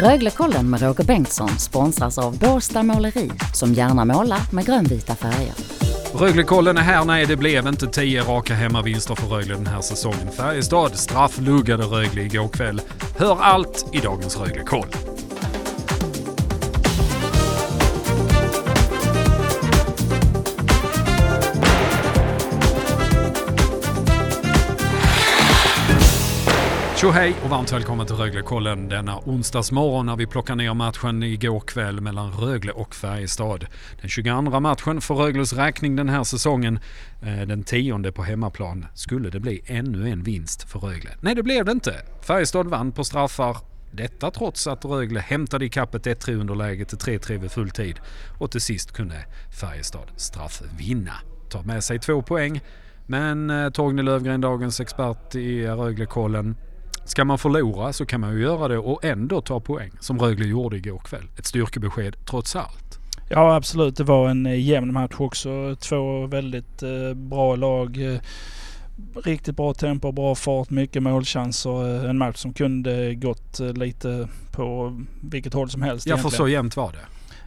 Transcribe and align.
Röglekollen 0.00 0.70
med 0.70 0.82
Roger 0.82 1.04
Bengtsson 1.04 1.48
sponsras 1.48 2.18
av 2.18 2.38
Båstad 2.38 2.82
Måleri 2.82 3.30
som 3.54 3.72
gärna 3.74 4.04
målar 4.04 4.40
med 4.52 4.66
grönvita 4.66 5.14
färger. 5.14 5.54
Röglekollen 6.14 6.76
är 6.76 6.82
här. 6.82 7.04
Nej, 7.04 7.26
det 7.26 7.36
blev 7.36 7.66
inte 7.66 7.86
tio 7.86 8.22
raka 8.22 8.54
hemmavinster 8.54 9.14
för 9.14 9.26
Rögle 9.26 9.54
den 9.54 9.66
här 9.66 9.80
säsongen. 9.80 10.30
Färjestad 10.36 10.96
straffluggade 10.96 11.84
Rögle 11.84 12.22
igår 12.22 12.48
kväll. 12.48 12.80
Hör 13.16 13.38
allt 13.40 13.86
i 13.92 13.98
dagens 13.98 14.36
Röglekoll. 14.36 14.88
Tjo 27.06 27.12
hej 27.12 27.34
och 27.44 27.50
varmt 27.50 27.72
välkommen 27.72 28.06
till 28.06 28.16
Röglekollen 28.16 28.88
denna 28.88 29.18
onsdagsmorgon 29.18 30.06
när 30.06 30.16
vi 30.16 30.26
plockar 30.26 30.56
ner 30.56 30.74
matchen 30.74 31.22
igår 31.22 31.60
kväll 31.60 32.00
mellan 32.00 32.32
Rögle 32.32 32.72
och 32.72 32.94
Färjestad. 32.94 33.66
Den 34.00 34.10
22 34.10 34.60
matchen 34.60 35.00
för 35.00 35.14
Rögles 35.14 35.52
räkning 35.52 35.96
den 35.96 36.08
här 36.08 36.24
säsongen. 36.24 36.78
Eh, 37.22 37.46
den 37.46 37.62
tionde 37.62 38.12
på 38.12 38.22
hemmaplan. 38.22 38.86
Skulle 38.94 39.30
det 39.30 39.40
bli 39.40 39.62
ännu 39.66 40.08
en 40.08 40.22
vinst 40.22 40.70
för 40.70 40.78
Rögle? 40.78 41.10
Nej, 41.20 41.34
det 41.34 41.42
blev 41.42 41.64
det 41.64 41.72
inte. 41.72 41.94
Färjestad 42.22 42.66
vann 42.66 42.92
på 42.92 43.04
straffar. 43.04 43.56
Detta 43.90 44.30
trots 44.30 44.66
att 44.66 44.84
Rögle 44.84 45.20
hämtade 45.20 45.64
i 45.64 45.68
kappet 45.68 46.06
1-3 46.06 46.40
underläge 46.40 46.84
till 46.84 46.98
3-3 46.98 47.38
vid 47.38 47.50
full 47.50 47.70
tid. 47.70 48.00
Och 48.38 48.50
till 48.50 48.60
sist 48.60 48.92
kunde 48.92 49.24
Färjestad 49.60 50.10
straffvinna. 50.16 51.14
Tar 51.50 51.62
med 51.62 51.84
sig 51.84 51.98
två 51.98 52.22
poäng. 52.22 52.60
Men 53.06 53.50
eh, 53.50 53.70
Torgny 53.70 54.02
Lövgren, 54.02 54.40
dagens 54.40 54.80
expert 54.80 55.34
i 55.34 55.66
Röglekollen, 55.66 56.56
Ska 57.06 57.24
man 57.24 57.38
förlora 57.38 57.92
så 57.92 58.06
kan 58.06 58.20
man 58.20 58.34
ju 58.34 58.42
göra 58.42 58.68
det 58.68 58.78
och 58.78 59.04
ändå 59.04 59.40
ta 59.40 59.60
poäng 59.60 59.90
som 60.00 60.18
Rögle 60.18 60.44
gjorde 60.44 60.76
igår 60.76 60.98
kväll. 60.98 61.24
Ett 61.38 61.46
styrkebesked 61.46 62.16
trots 62.26 62.56
allt. 62.56 62.98
Ja 63.28 63.56
absolut, 63.56 63.96
det 63.96 64.04
var 64.04 64.28
en 64.28 64.46
eh, 64.46 64.60
jämn 64.60 64.92
match 64.92 65.14
också. 65.18 65.76
Två 65.80 66.26
väldigt 66.26 66.82
eh, 66.82 67.14
bra 67.14 67.56
lag. 67.56 68.12
Eh, 68.12 68.20
riktigt 69.24 69.56
bra 69.56 69.74
tempo, 69.74 70.12
bra 70.12 70.34
fart, 70.34 70.70
mycket 70.70 71.02
målchanser. 71.02 72.08
En 72.08 72.18
match 72.18 72.36
som 72.36 72.52
kunde 72.52 73.14
gått 73.14 73.60
lite 73.60 74.28
på 74.52 74.96
vilket 75.20 75.54
håll 75.54 75.70
som 75.70 75.82
helst. 75.82 76.06
Ja, 76.06 76.10
egentligen. 76.10 76.30
för 76.30 76.36
så 76.36 76.48
jämnt 76.48 76.76
var 76.76 76.92
det. 76.92 76.98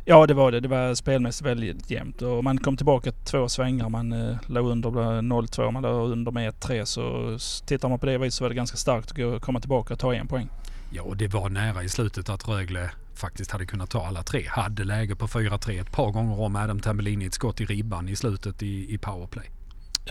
Ja 0.10 0.26
det 0.28 0.34
var 0.34 0.52
det. 0.52 0.60
Det 0.60 0.68
var 0.68 0.96
spelmässigt 0.96 1.46
väldigt 1.46 1.92
jämnt. 1.92 2.22
Och 2.22 2.44
man 2.44 2.58
kom 2.58 2.78
tillbaka 2.78 3.12
två 3.12 3.50
svängar. 3.50 3.90
Man 3.90 4.14
eh, 4.14 4.38
låg 4.48 4.68
under 4.68 4.90
0-2, 4.90 5.72
man 5.72 5.84
låg 5.84 6.12
under 6.12 6.32
med 6.32 6.54
1-3. 6.54 6.86
Så 6.86 7.38
tittar 7.66 7.90
man 7.90 8.00
på 8.00 8.06
det 8.06 8.18
viset 8.18 8.34
så 8.34 8.44
var 8.44 8.50
det 8.50 8.56
ganska 8.56 8.78
starkt 8.78 9.20
att 9.20 9.42
komma 9.42 9.60
tillbaka 9.60 9.94
och 9.94 10.00
ta 10.00 10.14
en 10.14 10.28
poäng. 10.28 10.50
Ja 10.92 11.04
och 11.04 11.18
det 11.18 11.28
var 11.28 11.50
nära 11.50 11.84
i 11.84 11.90
slutet 11.90 12.30
att 12.30 12.48
Rögle 12.48 12.92
faktiskt 13.16 13.52
hade 13.52 13.66
kunnat 13.66 13.90
ta 13.90 14.06
alla 14.06 14.24
tre. 14.24 14.46
Hade 14.48 14.84
läge 14.84 15.16
på 15.16 15.28
4-3 15.28 15.82
ett 15.82 15.92
par 15.92 16.12
gånger 16.12 16.40
om 16.40 16.56
Adam 16.56 16.80
Tambellini 16.80 17.26
ett 17.26 17.34
skott 17.34 17.62
i 17.62 17.66
ribban 17.66 18.10
i 18.10 18.16
slutet 18.16 18.64
i, 18.64 18.94
i 18.94 18.98
powerplay. 18.98 19.59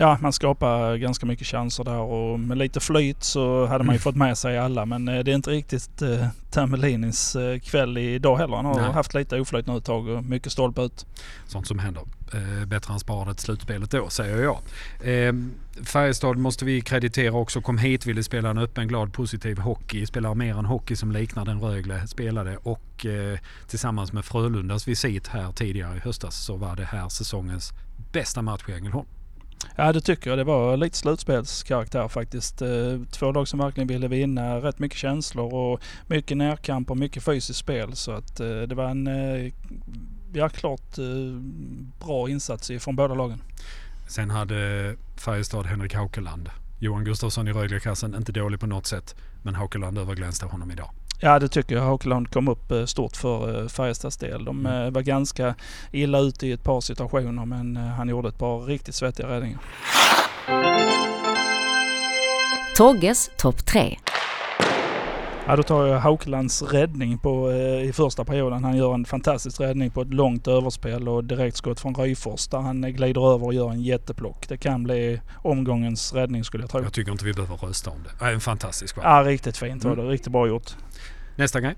Ja, 0.01 0.17
man 0.21 0.33
skapar 0.33 0.95
ganska 0.95 1.25
mycket 1.25 1.47
chanser 1.47 1.83
där 1.83 1.99
och 1.99 2.39
med 2.39 2.57
lite 2.57 2.79
flyt 2.79 3.23
så 3.23 3.65
hade 3.65 3.83
man 3.83 3.93
ju 3.93 3.97
mm. 3.97 4.01
fått 4.01 4.15
med 4.15 4.37
sig 4.37 4.57
alla. 4.57 4.85
Men 4.85 5.07
eh, 5.07 5.23
det 5.23 5.31
är 5.31 5.35
inte 5.35 5.49
riktigt 5.49 6.01
eh, 6.01 6.27
Tambellinis 6.51 7.35
eh, 7.35 7.59
kväll 7.59 7.97
idag 7.97 8.37
heller. 8.37 8.55
Han 8.55 8.65
har 8.65 8.81
Nej. 8.81 8.91
haft 8.91 9.13
lite 9.13 9.39
oflyt 9.39 9.67
nu 9.67 9.77
ett 9.77 9.85
tag 9.85 10.07
och 10.07 10.23
mycket 10.23 10.51
stolpe 10.51 10.81
ut. 10.81 11.05
Sånt 11.47 11.67
som 11.67 11.79
händer. 11.79 12.03
Eh, 12.33 12.65
bättre 12.65 12.93
än 12.93 12.99
sparat 12.99 13.39
slutspelet 13.39 13.91
då, 13.91 14.09
säger 14.09 14.43
jag. 14.43 14.57
Eh, 15.01 15.33
Färjestad 15.83 16.37
måste 16.37 16.65
vi 16.65 16.81
kreditera 16.81 17.33
också. 17.33 17.61
Kom 17.61 17.77
hit, 17.77 18.05
ville 18.05 18.23
spela 18.23 18.49
en 18.49 18.57
öppen, 18.57 18.87
glad, 18.87 19.13
positiv 19.13 19.57
hockey. 19.57 20.05
Spelar 20.05 20.35
mer 20.35 20.57
en 20.57 20.65
hockey 20.65 20.95
som 20.95 21.11
liknar 21.11 21.45
den 21.45 21.59
Rögle 21.59 22.07
spelade. 22.07 22.57
Och 22.57 23.05
eh, 23.05 23.39
tillsammans 23.67 24.13
med 24.13 24.25
Frölundas 24.25 24.87
visit 24.87 25.27
här 25.27 25.51
tidigare 25.51 25.97
i 25.97 25.99
höstas 25.99 26.45
så 26.45 26.55
var 26.55 26.75
det 26.75 26.85
här 26.85 27.09
säsongens 27.09 27.73
bästa 28.11 28.41
match 28.41 28.63
i 28.67 28.71
Ängelholm. 28.71 29.07
Ja 29.75 29.93
det 29.93 30.01
tycker 30.01 30.29
jag. 30.29 30.39
Det 30.39 30.43
var 30.43 30.77
lite 30.77 30.97
slutspelskaraktär 30.97 32.07
faktiskt. 32.07 32.61
Eh, 32.61 32.99
två 33.11 33.31
lag 33.31 33.47
som 33.47 33.59
verkligen 33.59 33.87
ville 33.87 34.07
vinna. 34.07 34.55
Rätt 34.55 34.79
mycket 34.79 34.97
känslor 34.97 35.53
och 35.53 35.81
mycket 36.07 36.37
närkamp 36.37 36.91
och 36.91 36.97
mycket 36.97 37.23
fysiskt 37.23 37.59
spel. 37.59 37.95
Så 37.95 38.11
att 38.11 38.39
eh, 38.39 38.47
det 38.47 38.75
var 38.75 38.89
en 38.89 39.07
eh, 39.07 39.51
ja, 40.33 40.49
klart 40.49 40.95
bra 41.99 42.29
insats 42.29 42.71
från 42.79 42.95
båda 42.95 43.13
lagen. 43.13 43.41
Sen 44.07 44.29
hade 44.29 44.95
Färjestad 45.17 45.65
Henrik 45.65 45.93
Haukeland. 45.93 46.49
Johan 46.79 47.03
Gustafsson 47.03 47.47
i 47.47 47.53
Röglekassen, 47.53 48.15
inte 48.15 48.31
dålig 48.31 48.59
på 48.59 48.67
något 48.67 48.85
sätt. 48.85 49.15
Men 49.43 49.55
Haukeland 49.55 49.97
överglänste 49.97 50.45
honom 50.45 50.71
idag. 50.71 50.89
Ja 51.21 51.39
det 51.39 51.47
tycker 51.47 51.75
jag. 51.75 51.83
Haukeland 51.83 52.31
kom 52.31 52.47
upp 52.47 52.71
eh, 52.71 52.85
stort 52.85 53.17
för 53.17 53.61
eh, 53.61 53.67
Färjestads 53.67 54.17
del. 54.17 54.45
De 54.45 54.59
mm. 54.65 54.85
Eh, 54.85 54.91
var 54.91 55.01
ganska 55.01 55.55
illa 55.91 56.19
ute 56.19 56.47
i 56.47 56.51
ett 56.51 56.63
par 56.63 56.81
situationer 56.81 57.45
men 57.45 57.75
han 57.75 58.09
gjorde 58.09 58.29
ett 58.29 58.37
par 58.37 58.59
riktigt 58.59 58.95
svettiga 58.95 59.27
räddningar. 59.27 59.59
Togges 62.75 63.31
topp 63.37 63.65
3. 63.65 63.97
Ja, 65.49 65.55
då 65.55 65.63
tar 65.63 65.85
jag 65.85 65.99
Haukelands 65.99 66.61
räddning 66.61 67.17
på, 67.17 67.51
eh, 67.51 67.89
i 67.89 67.93
första 67.93 68.25
perioden. 68.25 68.63
Han 68.63 68.77
gör 68.77 68.93
en 68.93 69.05
fantastisk 69.05 69.59
räddning 69.61 69.91
på 69.91 70.01
ett 70.01 70.13
långt 70.13 70.47
överspel 70.47 71.09
och 71.09 71.23
direktskott 71.23 71.79
från 71.79 71.95
Ryfors 71.95 72.47
där 72.47 72.57
han 72.57 72.81
glider 72.81 73.33
över 73.33 73.45
och 73.45 73.53
gör 73.53 73.71
en 73.71 73.81
jätteplock. 73.81 74.49
Det 74.49 74.57
kan 74.57 74.83
bli 74.83 75.21
omgångens 75.41 76.13
räddning 76.13 76.43
skulle 76.43 76.63
jag 76.63 76.71
tro. 76.71 76.83
Jag 76.83 76.93
tycker 76.93 77.11
inte 77.11 77.25
vi 77.25 77.33
behöver 77.33 77.55
rösta 77.55 77.89
om 77.89 77.97
det. 78.03 78.31
En 78.31 78.39
fantastisk 78.39 78.97
va? 78.97 79.03
Ja, 79.05 79.23
riktigt 79.31 79.57
fint 79.57 79.83
var 79.83 79.95
det. 79.95 80.01
Mm. 80.01 80.11
Riktigt 80.11 80.31
bra 80.31 80.47
gjort. 80.47 80.75
Nästa 81.35 81.61
grej? 81.61 81.75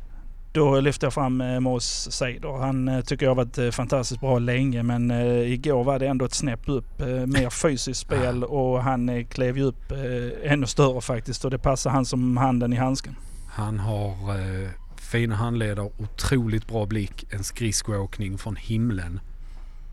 Då 0.51 0.79
lyfter 0.79 1.05
jag 1.05 1.13
fram 1.13 1.41
eh, 1.41 1.59
Mos 1.59 2.11
Seider. 2.11 2.57
Han 2.57 2.87
eh, 2.87 3.01
tycker 3.01 3.25
jag 3.25 3.29
har 3.29 3.35
varit 3.35 3.57
eh, 3.57 3.69
fantastiskt 3.69 4.21
bra 4.21 4.39
länge 4.39 4.83
men 4.83 5.11
eh, 5.11 5.53
igår 5.53 5.83
var 5.83 5.99
det 5.99 6.07
ändå 6.07 6.25
ett 6.25 6.33
snäpp 6.33 6.69
upp. 6.69 7.01
Eh, 7.01 7.07
mer 7.07 7.49
fysiskt 7.61 7.99
spel 7.99 8.43
och 8.43 8.83
han 8.83 9.09
eh, 9.09 9.25
klev 9.25 9.57
ju 9.57 9.63
upp 9.63 9.91
eh, 9.91 10.51
ännu 10.51 10.65
större 10.65 11.01
faktiskt 11.01 11.45
och 11.45 11.51
det 11.51 11.59
passar 11.59 11.89
han 11.89 12.05
som 12.05 12.37
handen 12.37 12.73
i 12.73 12.75
handsken. 12.75 13.15
Han 13.53 13.79
har 13.79 14.39
eh, 14.39 14.69
fina 14.95 15.35
handleder, 15.35 15.91
otroligt 15.97 16.67
bra 16.67 16.85
blick, 16.85 17.25
en 17.29 17.43
skridskoåkning 17.43 18.37
från 18.37 18.55
himlen. 18.55 19.19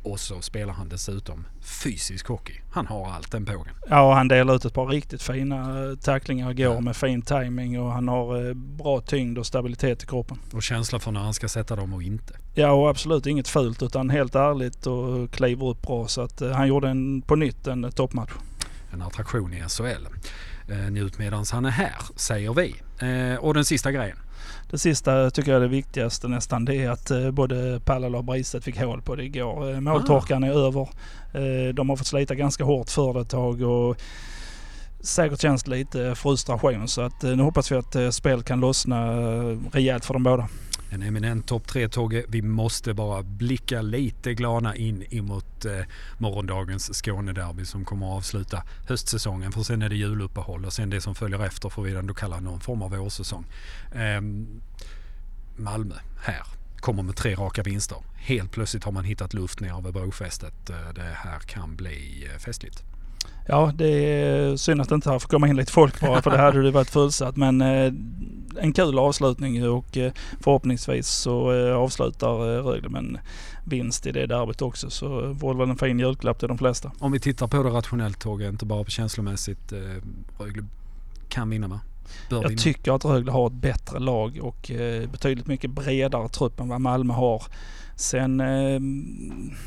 Och 0.02 0.20
så 0.20 0.40
spelar 0.40 0.72
han 0.72 0.88
dessutom 0.88 1.46
fysisk 1.60 2.26
hockey. 2.26 2.60
Han 2.70 2.86
har 2.86 3.10
allt 3.10 3.32
den 3.32 3.44
pågen. 3.44 3.74
Ja, 3.88 4.14
han 4.14 4.28
delar 4.28 4.54
ut 4.54 4.64
ett 4.64 4.74
par 4.74 4.86
riktigt 4.86 5.22
fina 5.22 5.90
eh, 5.90 5.96
tacklingar 5.96 6.50
igår 6.50 6.74
ja. 6.74 6.80
med 6.80 6.96
fin 6.96 7.22
timing 7.22 7.80
och 7.80 7.92
han 7.92 8.08
har 8.08 8.48
eh, 8.48 8.54
bra 8.54 9.00
tyngd 9.00 9.38
och 9.38 9.46
stabilitet 9.46 10.02
i 10.02 10.06
kroppen. 10.06 10.38
Och 10.52 10.62
känsla 10.62 10.98
för 10.98 11.10
när 11.10 11.20
han 11.20 11.34
ska 11.34 11.48
sätta 11.48 11.76
dem 11.76 11.94
och 11.94 12.02
inte. 12.02 12.34
Ja, 12.54 12.72
och 12.72 12.90
absolut 12.90 13.26
inget 13.26 13.48
fult 13.48 13.82
utan 13.82 14.10
helt 14.10 14.34
ärligt 14.34 14.86
och 14.86 15.30
kliver 15.30 15.66
upp 15.66 15.82
bra. 15.82 16.08
Så 16.08 16.20
att 16.20 16.40
eh, 16.40 16.50
han 16.50 16.68
gjorde 16.68 16.88
en, 16.88 17.22
på 17.22 17.36
nytt 17.36 17.66
en 17.66 17.92
toppmatch. 17.92 18.32
En 18.92 19.02
attraktion 19.02 19.54
i 19.54 19.62
SHL. 19.68 20.06
Eh, 20.70 20.90
njut 20.90 21.18
medans 21.18 21.50
han 21.50 21.64
är 21.64 21.70
här, 21.70 21.96
säger 22.16 22.54
vi. 22.54 22.74
Eh, 22.98 23.38
och 23.38 23.54
den 23.54 23.64
sista 23.64 23.92
grejen. 23.92 24.16
Det 24.70 24.78
sista 24.78 25.30
tycker 25.30 25.50
jag 25.50 25.56
är 25.56 25.62
det 25.62 25.68
viktigaste 25.68 26.28
nästan. 26.28 26.64
Det 26.64 26.74
är 26.74 26.90
att 26.90 27.10
eh, 27.10 27.30
både 27.30 27.80
Pallala 27.84 28.18
och 28.18 28.24
Bristedt 28.24 28.64
fick 28.64 28.80
hål 28.80 29.02
på 29.02 29.14
det 29.14 29.24
igår. 29.24 29.80
Måltorkan 29.80 30.44
är 30.44 30.50
över. 30.50 30.88
De 31.72 31.88
har 31.88 31.96
fått 31.96 32.06
slita 32.06 32.34
ganska 32.34 32.64
hårt 32.64 32.90
för 32.90 33.14
det 33.14 33.20
ett 33.20 33.28
tag. 33.28 33.62
Och 33.62 33.96
säkert 35.00 35.40
känns 35.40 35.66
lite 35.66 36.14
frustration 36.14 36.88
så 36.88 37.02
att 37.02 37.22
nu 37.22 37.42
hoppas 37.42 37.72
vi 37.72 37.76
att 37.76 38.14
spelet 38.14 38.44
kan 38.44 38.60
lossna 38.60 39.12
rejält 39.72 40.04
för 40.04 40.14
dem 40.14 40.22
båda 40.22 40.48
en 40.90 41.02
eminent 41.02 41.46
topp 41.46 41.66
tre 41.66 41.88
Togge. 41.88 42.24
Vi 42.28 42.42
måste 42.42 42.94
bara 42.94 43.22
blicka 43.22 43.82
lite 43.82 44.34
glada 44.34 44.74
in 44.74 45.04
emot 45.10 45.64
eh, 45.64 45.72
morgondagens 46.18 46.90
Skånederby 47.02 47.64
som 47.64 47.84
kommer 47.84 48.06
att 48.06 48.16
avsluta 48.16 48.62
höstsäsongen. 48.88 49.52
För 49.52 49.62
sen 49.62 49.82
är 49.82 49.88
det 49.88 49.96
juluppehåll 49.96 50.64
och 50.64 50.72
sen 50.72 50.90
det 50.90 51.00
som 51.00 51.14
följer 51.14 51.44
efter 51.44 51.68
får 51.68 51.82
vi 51.82 51.94
ändå 51.94 52.14
kalla 52.14 52.40
någon 52.40 52.60
form 52.60 52.82
av 52.82 52.90
vårsäsong. 52.90 53.44
Eh, 53.92 54.20
Malmö 55.56 55.94
här 56.22 56.42
kommer 56.80 57.02
med 57.02 57.16
tre 57.16 57.34
raka 57.34 57.62
vinster. 57.62 57.98
Helt 58.16 58.50
plötsligt 58.50 58.84
har 58.84 58.92
man 58.92 59.04
hittat 59.04 59.34
luft 59.34 59.60
ner 59.60 59.78
över 59.78 59.92
brofästet. 59.92 60.70
Eh, 60.70 60.94
det 60.94 61.16
här 61.16 61.38
kan 61.38 61.76
bli 61.76 62.28
eh, 62.32 62.38
festligt. 62.38 62.82
Ja, 63.46 63.72
det 63.74 63.88
är 63.88 64.56
synd 64.56 64.80
att 64.80 64.88
det 64.88 64.94
inte 64.94 65.10
har 65.10 65.18
fått 65.18 65.30
komma 65.30 65.48
in 65.48 65.56
lite 65.56 65.72
folk 65.72 66.00
bara 66.00 66.22
för 66.22 66.30
det 66.30 66.38
hade 66.38 66.62
det 66.62 66.70
varit 66.70 66.90
fullsatt. 66.90 67.36
Men 67.36 67.60
eh, 67.60 67.92
en 68.60 68.72
kul 68.72 68.98
avslutning 68.98 69.68
och 69.68 69.96
eh, 69.96 70.12
förhoppningsvis 70.40 71.08
så 71.08 71.52
eh, 71.52 71.76
avslutar 71.76 72.28
eh, 72.28 72.64
Rögle 72.64 72.88
med 72.88 72.98
en 72.98 73.18
vinst 73.64 74.06
i 74.06 74.12
det 74.12 74.26
derbyt 74.26 74.62
också. 74.62 74.90
Så 74.90 75.08
vore 75.32 75.54
är 75.54 75.58
väl 75.58 75.70
en 75.70 75.76
fin 75.76 75.98
julklapp 75.98 76.38
till 76.38 76.48
de 76.48 76.58
flesta. 76.58 76.92
Om 76.98 77.12
vi 77.12 77.20
tittar 77.20 77.48
på 77.48 77.62
det 77.62 77.70
rationellt 77.70 78.20
Tåge, 78.20 78.48
inte 78.48 78.66
bara 78.66 78.84
på 78.84 78.90
känslomässigt. 78.90 79.72
Rögle 80.38 80.64
kan 81.28 81.50
vinna 81.50 81.68
va? 81.68 81.80
Jag 82.30 82.58
tycker 82.58 82.92
att 82.92 83.04
Rögle 83.04 83.32
har 83.32 83.46
ett 83.46 83.52
bättre 83.52 83.98
lag 83.98 84.38
och 84.42 84.70
betydligt 85.12 85.46
mycket 85.46 85.70
bredare 85.70 86.28
trupp 86.28 86.60
än 86.60 86.68
vad 86.68 86.80
Malmö 86.80 87.14
har. 87.14 87.42
Sen 87.98 88.40
eh, 88.40 88.80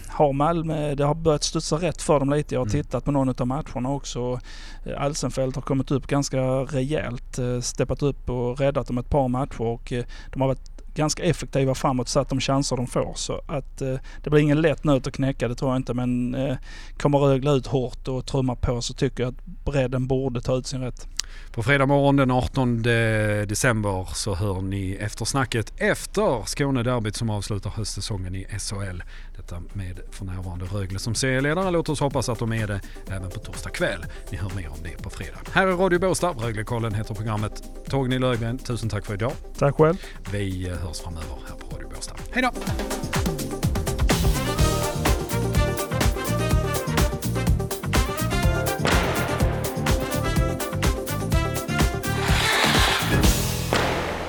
har 0.07 0.33
Malmö, 0.33 0.95
det 0.95 1.03
har 1.03 1.15
börjat 1.15 1.43
studsa 1.43 1.75
rätt 1.75 2.01
för 2.01 2.19
dem 2.19 2.29
lite. 2.29 2.55
Jag 2.55 2.61
har 2.61 2.65
mm. 2.65 2.83
tittat 2.83 3.05
på 3.05 3.11
någon 3.11 3.29
av 3.29 3.47
matcherna 3.47 3.89
också. 3.89 4.39
Eh, 4.85 5.01
Alsenfelt 5.01 5.55
har 5.55 5.61
kommit 5.61 5.91
upp 5.91 6.07
ganska 6.07 6.41
rejält, 6.41 7.39
eh, 7.39 7.59
steppat 7.59 8.03
upp 8.03 8.29
och 8.29 8.59
räddat 8.59 8.87
dem 8.87 8.97
ett 8.97 9.09
par 9.09 9.27
matcher 9.27 9.61
och 9.61 9.93
eh, 9.93 10.03
de 10.33 10.41
har 10.41 10.47
varit 10.47 10.71
ganska 10.95 11.23
effektiva 11.23 11.75
framåt 11.75 12.07
så 12.07 12.19
att 12.19 12.29
de 12.29 12.39
chanser 12.39 12.77
de 12.77 12.87
får. 12.87 13.13
Så 13.15 13.41
att 13.47 13.81
eh, 13.81 13.95
det 14.23 14.29
blir 14.29 14.41
ingen 14.41 14.61
lätt 14.61 14.83
nöt 14.83 15.07
att 15.07 15.13
knäcka, 15.13 15.47
det 15.47 15.55
tror 15.55 15.71
jag 15.71 15.79
inte. 15.79 15.93
Men 15.93 16.35
eh, 16.35 16.57
kommer 16.97 17.19
Rögle 17.19 17.51
ut 17.51 17.67
hårt 17.67 18.07
och 18.07 18.25
trummar 18.25 18.55
på 18.55 18.81
så 18.81 18.93
tycker 18.93 19.23
jag 19.23 19.29
att 19.33 19.45
bredden 19.45 20.07
borde 20.07 20.41
ta 20.41 20.55
ut 20.55 20.67
sin 20.67 20.81
rätt. 20.81 21.07
På 21.51 21.63
fredag 21.63 21.85
morgon 21.85 22.15
den 22.15 22.31
18 22.31 22.81
december 22.81 24.07
så 24.13 24.35
hör 24.35 24.61
ni 24.61 24.91
eftersnacket 24.91 25.73
efter 25.77 26.45
Skånederbyt 26.45 27.15
som 27.15 27.29
avslutar 27.29 27.69
höstsäsongen 27.69 28.35
i 28.35 28.47
SHL. 28.59 29.03
Detta 29.37 29.61
med 29.73 29.99
för 30.11 30.25
närvarande 30.25 30.65
Rögle 30.65 30.99
som 30.99 31.15
serieledare. 31.15 31.71
Låt 31.71 31.89
oss 31.89 31.99
hoppas 31.99 32.29
att 32.29 32.39
de 32.39 32.53
är 32.53 32.67
det 32.67 32.81
även 33.07 33.29
på 33.29 33.39
torsdag 33.39 33.69
kväll. 33.69 34.05
Ni 34.31 34.37
hör 34.37 34.51
mer 34.55 34.69
om 34.69 34.77
det 34.83 35.03
på 35.03 35.09
fredag. 35.09 35.39
Här 35.51 35.67
är 35.67 35.71
Radio 35.71 35.99
Båstad. 35.99 36.31
Röglekollen 36.31 36.93
heter 36.93 37.15
programmet. 37.15 37.63
Torgny 37.89 38.19
Löfgren, 38.19 38.57
tusen 38.57 38.89
tack 38.89 39.05
för 39.05 39.13
idag. 39.13 39.33
Tack 39.57 39.75
själv. 39.75 39.95
Vi 40.31 40.69
hörs 40.69 40.99
framöver 40.99 41.37
här 41.49 41.55
på 41.55 41.75
Radio 41.75 41.89
Båstad. 41.89 42.15
Hej 42.31 42.43
då! 42.43 42.51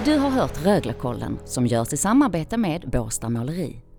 Du 0.05 0.19
har 0.19 0.31
hört 0.31 0.67
Röglekollen 0.67 1.39
som 1.45 1.67
görs 1.67 1.93
i 1.93 1.97
samarbete 1.97 2.57
med 2.57 2.91
Båstad 2.93 3.29
Måleri. 3.29 3.92